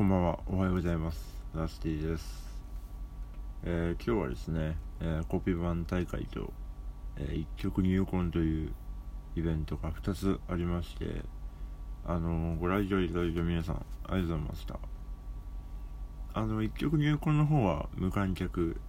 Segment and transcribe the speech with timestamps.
[0.00, 0.38] こんばんは。
[0.46, 1.36] おはようございます。
[1.54, 2.24] ラスティです。
[3.64, 6.54] えー今日はですね、えーコピー版大会と、
[7.18, 8.72] えー一曲入魂という
[9.36, 11.20] イベントが2つありまして、
[12.06, 14.78] あのご来場いただいた皆さん、ありがとうございました。
[16.32, 18.80] あの、一曲入魂の方は無観客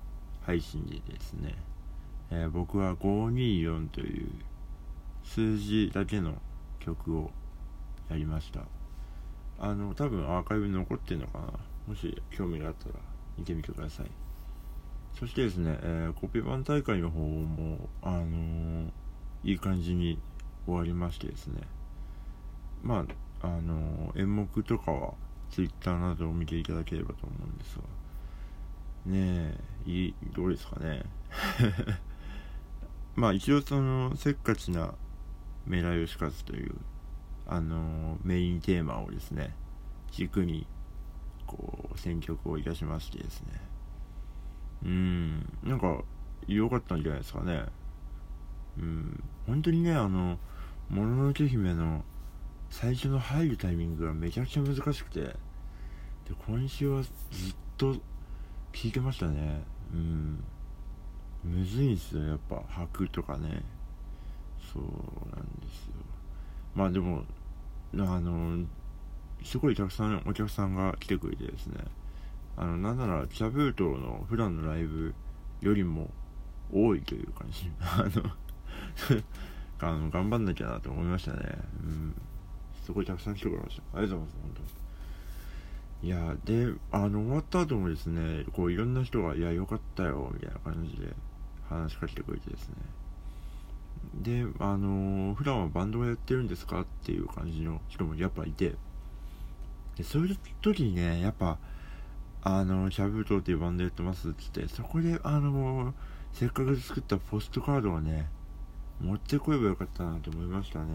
[0.43, 1.55] 配信でですね、
[2.29, 4.29] え僕は524という
[5.25, 6.35] 数字だけの
[6.79, 7.31] 曲を
[8.09, 8.61] やりました。
[9.63, 11.45] あの多分アーカイブに残ってるのかな。
[11.87, 12.95] もし興味があったら
[13.37, 14.07] 見てみてください。
[15.13, 18.89] そしてですね、えーコピー版大会の方もあのー
[19.43, 20.19] いい感じに
[20.65, 21.61] 終わりましてですね。
[22.81, 23.05] ま
[23.41, 25.13] ああのー演目とかは
[25.51, 27.83] Twitter などを見ていただければと思うんですが。
[29.05, 29.55] ね
[29.85, 31.03] えいいどうですかね。
[33.15, 34.95] まあ一応そのせっかちな
[35.67, 36.75] メラヨシカズという
[37.51, 39.53] あのメインテーマをですね
[40.09, 40.65] 軸に
[41.45, 43.47] こう選曲をいたしましてですね。
[44.85, 46.01] うんなんか
[46.47, 47.65] 良かったんじゃないですかね。
[48.79, 50.39] うん本当にねあの
[50.89, 52.05] 「もののけ姫」の
[52.69, 55.35] 最初の入るタイミングがめちゃくちゃ難しくてで
[56.47, 57.11] 今週はずっ
[57.77, 58.01] と聴
[58.85, 59.61] いてましたね。
[59.93, 60.41] うん
[61.43, 63.61] むずいんですよやっぱ拍とかね。
[64.73, 64.83] そう
[65.35, 65.95] なんですよ。
[66.73, 67.25] まあでも
[67.97, 68.65] あの
[69.43, 71.83] すごいたくさんお客さんが来てくれてですね。
[72.57, 75.13] あのなんならキャブートの普段のライブ
[75.61, 76.09] よりも
[76.71, 77.69] 多いという感じ。
[77.79, 78.31] あの
[79.93, 81.57] あの頑張んなきゃなと思いましたね。
[81.83, 82.15] うん。
[82.83, 83.97] すごいたくさん来てくれました。
[83.97, 84.81] ありがとうございます本当に。
[86.03, 91.13] いやであの終わった後もですねこういろんな人が「いやよかったよ」みたいな感じで
[91.69, 92.75] 話しかけてくれてですね。
[94.13, 98.75] であのー普段はバンドをやってるんですかっていう感じの人もやっぱいて。
[99.97, 101.57] でそういう時にねやっぱ
[102.43, 105.93] あのシャブートっていうバンドやってますって言ってそこであのー
[106.33, 108.27] せっかく作ったポストカードをね
[109.01, 110.85] 持ってこればよかったなと思いましたね。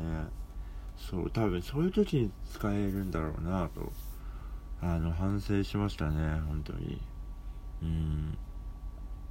[0.96, 3.92] そう多分そういう時に使えるんだろうなと
[4.80, 7.00] あの反省しましたね本当に。
[7.82, 8.38] うん。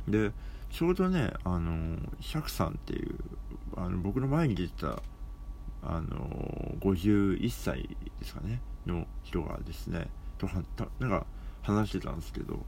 [0.07, 0.31] で
[0.69, 3.15] ちょうどねあのシャクさんっていう
[3.75, 5.01] あの僕の前に出てた
[5.83, 7.83] あの51歳
[8.19, 11.25] ですかねの人がですねとはたなんか
[11.61, 12.59] 話してたんですけど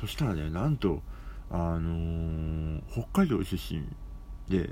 [0.00, 1.02] そしたらねなんと
[1.50, 3.86] あの北海道出身
[4.48, 4.70] で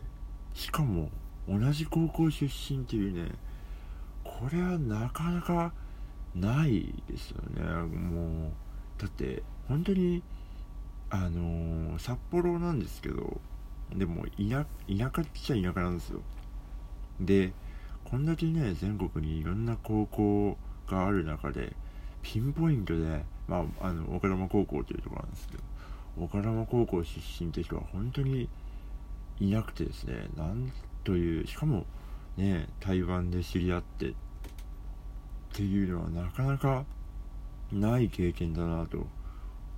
[0.55, 1.11] しかも
[1.49, 3.33] 同じ高校出身っていうね
[4.23, 5.73] これはなかなか
[6.35, 7.63] ないですよね。
[7.63, 8.53] もう
[9.01, 10.23] だって本当に
[11.11, 13.41] あのー札幌なんですけど
[13.95, 16.21] でも田田舎っちゃ田舎なんですよ。
[17.21, 17.53] で
[18.05, 20.57] こんだけね全国にいろんな高校
[20.89, 21.73] がある中で
[22.23, 25.63] ピンポイントで、まあ、あの岡山高校というところなんですけど
[26.19, 28.49] 岡山高校出身って人は本当に
[29.41, 31.87] いなくてですねなんというしかも
[32.37, 34.15] ね台湾で知り合ってっ
[35.53, 36.85] ていうのはなかなか
[37.73, 39.07] ない経験だなと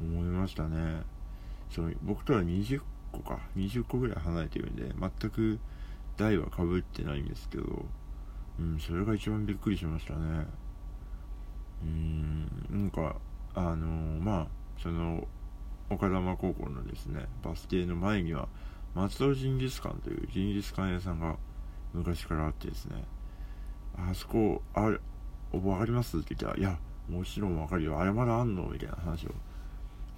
[0.01, 1.03] 思いましたね。
[1.71, 2.81] そう僕とは20
[3.23, 3.41] 個か。
[3.57, 5.59] 20個ぐらい離れてるんで全く
[6.17, 7.85] 代はかぶってないんですけど
[8.59, 10.47] うんそれが一番びっくりしましたね。
[11.83, 13.17] うんなんか
[13.55, 13.87] あの
[14.21, 14.47] まあ
[14.79, 15.27] その
[15.91, 18.49] 岡山高校のですねバス停の前には
[18.95, 21.37] 松尾ジンギスカンというジンギスカン屋さんが
[21.93, 23.05] 昔からあってですね
[23.97, 24.99] あそこあれ
[25.53, 26.19] 分かります？
[26.19, 26.79] って言ったら「いや
[27.11, 28.01] もちろん分かるよ。
[28.01, 29.35] あれまだあんの?」みたいな話を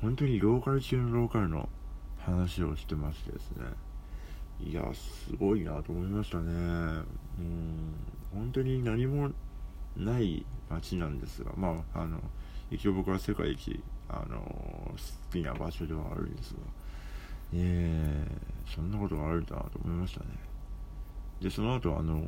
[0.00, 1.68] 本当にローカル中のローカルの
[2.18, 3.64] 話をしてましてですね。
[4.60, 6.52] いやすごいなと思いましたね。
[7.38, 7.94] うん
[8.32, 9.30] 本当に何も
[9.96, 12.20] ない街なんですがまああの
[12.70, 14.94] 一応僕は世界一あの好
[15.32, 16.66] きな場所ではあるんですがね
[17.54, 18.26] え
[18.66, 20.26] そんなことがあるんだなと思いましたね。
[21.40, 22.22] でその後あの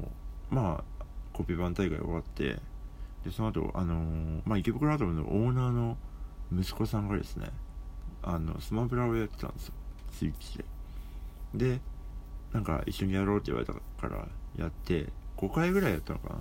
[0.51, 2.59] まあコピー版大会終わって
[3.25, 5.97] でその後あのまあ池袋アトムのオーナーの
[6.53, 7.51] 息子さんがですね
[8.23, 9.75] あのスマブラをやってたんですよ。
[10.13, 10.65] スイッチで
[11.75, 11.81] で
[12.53, 14.27] なんか一緒にやろうって言われたから
[14.57, 16.41] やって5回ぐらいやったのかな。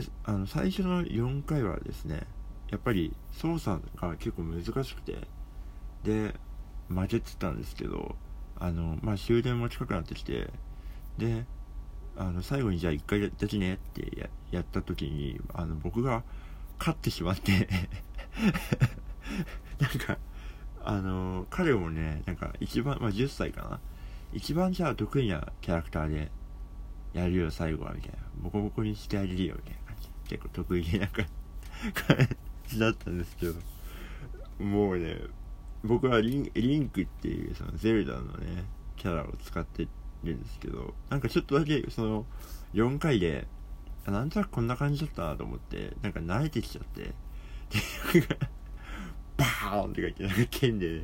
[0.00, 2.26] であの最初の4回はですね
[2.70, 5.16] やっぱり操作が結構難しくて
[6.02, 6.34] で
[6.88, 8.16] 負けてたんですけど
[8.58, 10.50] あのまあ終電も近くなってきて
[11.18, 11.44] で
[12.16, 16.22] あの最後にじゃあ1回やってねってややった時にあの僕が
[16.78, 17.68] 勝ってしまって
[19.78, 20.18] なんか
[20.86, 23.80] あの彼もねなんか一番、まあ、10歳かな。
[24.32, 26.30] 一番じゃあ得意なキャラクターで
[27.12, 28.18] やるよ最後はみたいな。
[28.42, 30.08] ボコボコにしてあげるよみたいな感じ。
[30.28, 31.22] 結構得意でなんか
[32.68, 33.54] じだったんですけど。
[34.58, 35.18] もうね
[35.84, 38.64] 僕はリンリンクっていうそのゼルダのね
[38.96, 39.86] キャラを使って
[40.24, 42.26] るんですけどなんかちょっとだけその
[42.74, 43.46] 4回で
[44.06, 47.12] なんとなくこんな感じだったなと思ってなんか慣れてきちゃって。
[48.12, 51.02] でバーンって書いてなんか剣で、ね、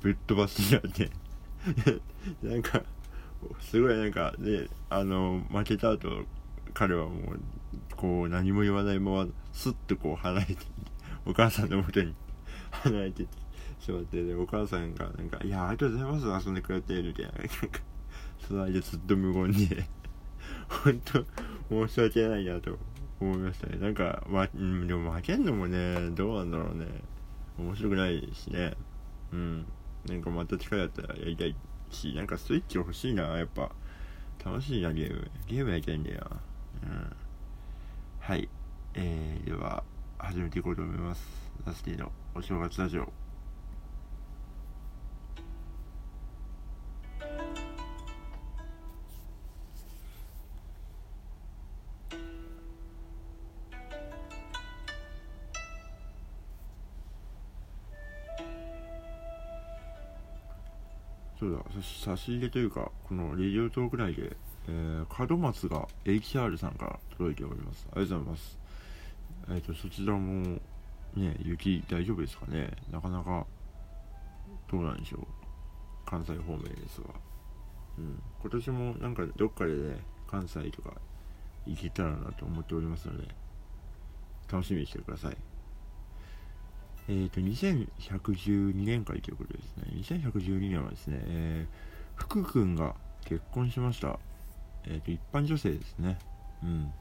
[0.00, 1.10] ぶっ飛ばしちゃって
[2.42, 2.82] なんか
[3.60, 6.24] すごいなんかねあの負けた後
[6.74, 7.40] 彼はもう
[7.96, 10.56] こう何も言わないままスッとこう離れて
[11.26, 12.14] お母さんのもとに
[12.70, 13.26] 離れて
[13.78, 17.80] しまってでお母さんがなんか「いやありがとうございます遊んでくれて」みたいななんか
[18.46, 19.86] その間ずっと無言で
[20.68, 22.78] 本当申し訳ないなと
[23.20, 23.78] 思いましたね。
[23.78, 26.86] なんか、ま、でも負けんのもねどうなんだろうね。
[27.60, 28.74] 面白くないしね。
[29.32, 29.66] うん。
[30.06, 31.54] なんかまた力だったらやりたい
[31.90, 33.38] しなんかスイッチ欲しいな。
[33.38, 33.70] やっぱ。
[34.42, 35.30] 楽しいなゲーム。
[35.46, 36.26] ゲームやりたいんだよ
[36.82, 37.16] うん。
[38.20, 38.48] はい。
[38.94, 39.84] えー、では
[40.18, 41.22] 始めていこうと思います。
[41.66, 43.29] ラスティのお正月ラジオ。
[61.82, 64.36] 差し入れというかこのレディオトーク内で、
[64.68, 67.86] えー、門松が HR さんから届いております。
[67.92, 68.58] ありがとうございます。
[69.48, 70.58] えっ、ー、とそちらも
[71.14, 72.70] ね雪大丈夫ですかね？
[72.90, 73.46] なかなか
[74.70, 75.26] どうなんでしょう？
[76.06, 77.08] 関西方面ですが
[77.98, 78.22] うん。
[78.40, 79.98] 今年もなんかどっかでね
[80.28, 80.94] 関西とか
[81.66, 83.28] 行けたらなと思っておりますので
[84.50, 85.36] 楽しみにしてください。
[87.10, 89.84] えっ、ー、と、2112年会ということですね。
[89.96, 94.20] 2112年はですね、えー、福君が結婚しました。
[94.86, 96.18] えっ、ー、と、一般女性ですね。
[96.62, 96.92] うん。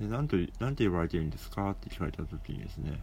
[0.00, 1.72] で、なんと、なんて呼ばれてるんですか？
[1.72, 2.98] って聞かれた時にですね、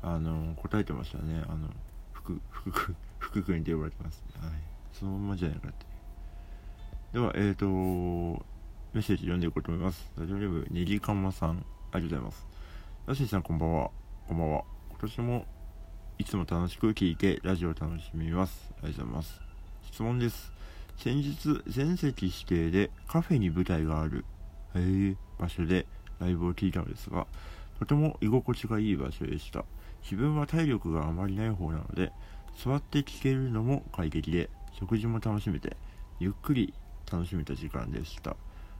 [0.00, 1.42] あの、答えてましたね。
[1.48, 1.68] あの、
[2.12, 4.52] 福、福君、 福君って呼ばれてます、はい。
[4.92, 5.86] そのままじゃないかって。
[7.14, 7.66] では、えっ、ー、と、
[8.92, 10.08] メッセージ読んでいこうと思います。
[10.16, 12.46] ラジオネーム、ねぎかまさん、ありがとうございます。
[13.08, 13.90] ラッシーさん、こんばんは。
[14.28, 14.64] こんばんは。
[14.90, 15.46] 今年も
[16.16, 18.72] いつも楽しく聞いてラジオ楽しみます。
[18.82, 19.40] ありがとうございます。
[19.90, 20.52] 質問です。
[20.96, 24.24] 先日、全席指定でカフェに舞台がある、
[24.76, 25.86] え場所で
[26.20, 27.26] ライブを聞いたのですが、
[27.80, 29.64] とても居心地がいい場所でした。
[30.04, 32.12] 自分は体力があまりない方なので、
[32.64, 35.76] 座って聞けるのも快適で、食事も楽しめて、
[36.20, 36.72] ゆっくり
[37.10, 38.36] 楽しめた時間でした。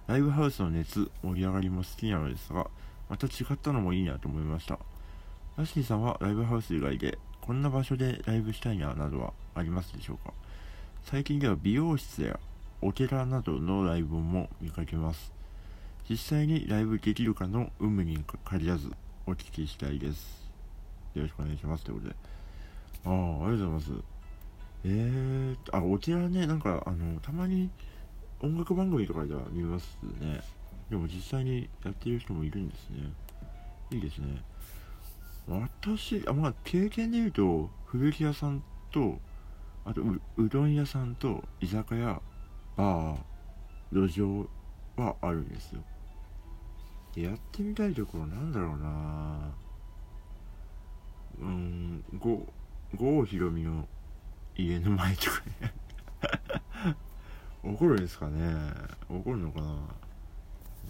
[0.07, 2.69] ライブハウスの熱、盛り上がりも好きなのですが、
[3.09, 4.79] また違ったのもいいなと思いました。
[5.57, 10.33] ラッシーさんはライブハウス以外でこんな場所でライブしたいななどはありますでしょうか？
[11.05, 12.41] 最近では美容室や
[12.83, 15.33] お寺などのライブも見かけます。
[16.11, 18.91] 実際にライブできるかの有無に限らず
[19.27, 20.43] お聞きしたいです。
[21.15, 22.17] よろしくお願いしますということで。
[23.05, 23.93] ああありがとうございます。
[24.87, 27.71] えーあお寺ねなんかあのたまに
[28.41, 30.41] 音楽番組とかでは見ますね。
[30.91, 33.13] でも実際にやってる人もいるんですね。
[33.93, 34.43] いいですね。
[35.47, 39.19] 私あまあ経験で言うと古着屋さんと
[39.85, 42.21] あとうどん屋さんと居酒屋
[42.77, 43.17] バー
[43.93, 44.49] 路上
[44.97, 45.83] はあるんですよ。
[47.17, 49.53] やってみたいところなんだろうな。
[51.41, 52.05] うん
[52.97, 53.87] 郷ひろみの
[54.57, 55.75] 家の前とかね。
[57.63, 58.55] 怒るんですかね。
[59.09, 59.77] 怒るのかな。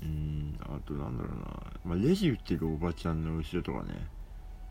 [0.03, 1.45] うんあとなんだろうな。
[1.85, 4.07] まあレジ売ってるおばちゃんの後ろとかね。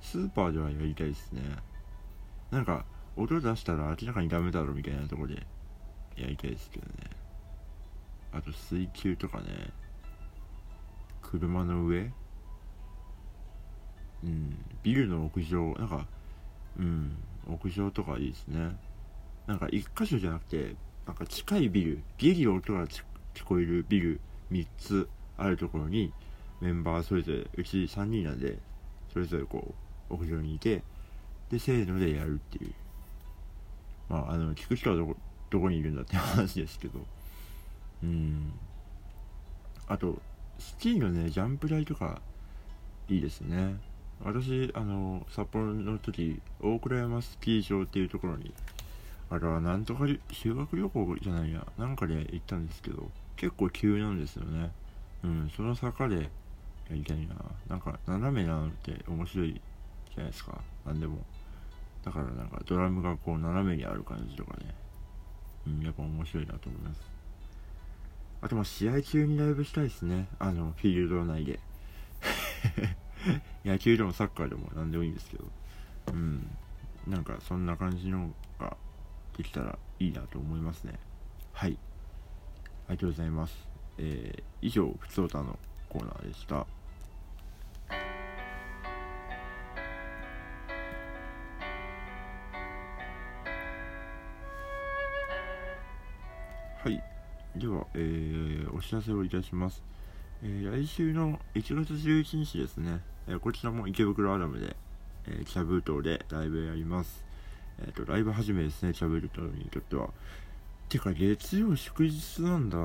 [0.04, 1.42] スーパーではやりたいですね。
[2.52, 5.36] なんか音出したら明らかにダメだろみたいなとこで
[6.16, 6.94] やりたいですけどね。
[8.32, 9.72] あと水球とかね。
[11.22, 12.12] 車の上。
[14.24, 14.58] うん。
[14.84, 15.74] ビルの屋上。
[15.80, 16.06] なんか
[16.78, 17.18] うん。
[17.48, 18.76] 屋上とかいいですね。
[19.48, 20.76] なんか一箇所じゃなくて
[21.08, 22.04] なんか近いビル。
[22.18, 24.20] ギリ音が聞こえるビル
[24.52, 26.14] 3つあるところに
[26.62, 28.58] メンバーそれぞれうち3人なんで
[29.12, 29.83] それぞれこう
[30.14, 30.82] 屋上にいて
[31.50, 32.74] でせーのでやるっていう。
[34.10, 35.18] まああの聞く人はどこ
[35.50, 37.00] どこにいるんだって話ですけど。
[38.04, 38.54] うん。
[39.88, 40.22] あと
[40.60, 42.22] スキーのねジャンプ台とか
[43.10, 43.76] いいですね。
[44.24, 48.54] 私あの札幌の時大倉山スキー場っていうところに
[49.30, 51.66] あれはなんとか修学旅行じゃないや。
[51.78, 54.72] なんかで行ったんですけど結構急なんですよね。
[55.24, 56.30] うんその坂でや
[56.92, 57.36] りたいな。
[57.68, 59.62] なんか斜めなのって面白い
[60.16, 60.62] じゃないですか？
[60.86, 61.18] 何でも。
[62.04, 64.76] だからなんかドラムがこう斜めにある感じとかね。
[65.68, 67.02] うんやっぱ面白いなと思います。
[68.42, 70.28] あとまあ試合中にライブしたいですね。
[70.40, 71.60] あのフィールド内で。
[73.64, 75.46] 野球でもサッカーでも何でもいいんですけど。
[76.12, 76.48] うん。
[77.08, 78.76] なんかそんな感じのが
[79.38, 81.00] できたらいいなと思いますね。
[81.54, 81.78] はい。
[82.88, 83.68] ありがとうございます。
[83.98, 86.68] えー、以上ふつおたのコーナーでした。
[97.56, 99.84] では、えー、お知らせをいたします、
[100.42, 104.76] えー、来週の1月11日ですね、えー、こちらも池袋アダムで、
[105.28, 107.24] えー、キャブートでライブやります。
[107.80, 110.10] えっ、とライブ始めですねキャブートにとっては。
[110.90, 112.78] てか月曜祝日なんだ。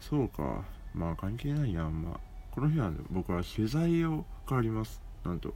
[0.00, 0.64] そうか。
[0.94, 2.20] まあ関係ないやあんま。
[2.50, 5.00] この日は、ね、僕は取材を変わります。
[5.24, 5.54] なんと。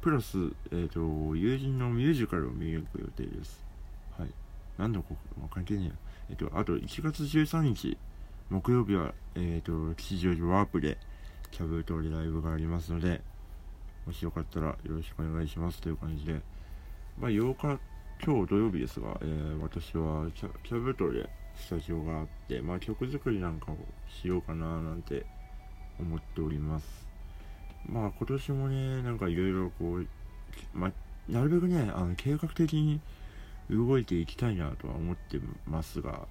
[0.00, 0.38] プラス、
[0.70, 3.64] えーと、友人のミュージカルを見に行く予定です。
[4.18, 4.28] はい。
[4.78, 5.92] 何のここ、まあ、関係ねえや。
[6.30, 7.96] えっ、とあと1月13日
[8.50, 10.98] 木曜日はえっ、と吉祥寺ワープで
[11.50, 13.20] キャブートでライブがありますので
[14.06, 16.40] もしよかったらよろしくお願いしますという感じで。
[17.18, 17.80] まあ8日
[18.24, 23.76] 今日土曜日ですが、えー、私はキャキャブートでスタジオがあって、まあ、曲作りなんかを
[24.08, 25.24] しようかななんて
[25.98, 27.06] 思っております。
[27.86, 30.06] まあ今年もねなんかいろいろこう、
[30.72, 30.92] まあ、
[31.28, 33.00] なるべくねあの計画的に
[33.70, 36.26] 動いていきたいなとは思ってますが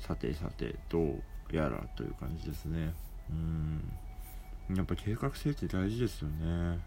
[0.00, 2.92] さてさてどうやらという感じですね。
[3.30, 4.76] うん。
[4.76, 6.78] やっぱ計画性って大事ですよね。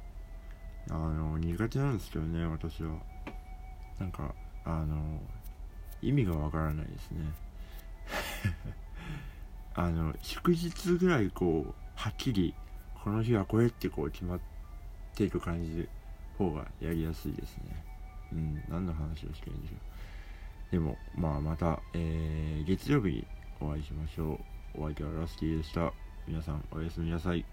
[0.89, 2.95] あの苦手なんですけどね私は。
[3.99, 4.33] なんか
[4.65, 5.19] あの
[6.01, 7.19] 意味がわからないですね。
[9.73, 12.53] あの祝日ぐらいこうはっきり
[13.03, 14.39] この日はこれってこう決まっ
[15.15, 15.87] ていく感じ
[16.37, 17.90] 方がやりやすいですね。
[18.31, 20.71] うん何の話をしてるんでしょう。
[20.71, 23.27] でもまあまた、えー、月曜日に
[23.59, 24.39] お会いしましょ
[24.75, 24.81] う。
[24.81, 25.91] お相手はラスティでした。
[26.27, 27.45] 皆さんおやすみなさい。